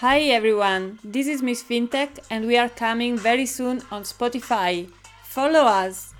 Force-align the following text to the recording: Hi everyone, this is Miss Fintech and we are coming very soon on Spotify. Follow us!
Hi 0.00 0.20
everyone, 0.24 0.98
this 1.02 1.26
is 1.26 1.40
Miss 1.40 1.62
Fintech 1.62 2.18
and 2.28 2.46
we 2.46 2.58
are 2.58 2.68
coming 2.68 3.16
very 3.16 3.46
soon 3.46 3.80
on 3.90 4.02
Spotify. 4.02 4.90
Follow 5.24 5.60
us! 5.60 6.12